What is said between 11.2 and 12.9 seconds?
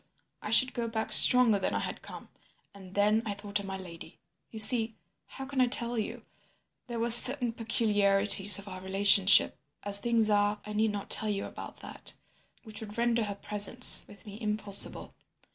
you about that—which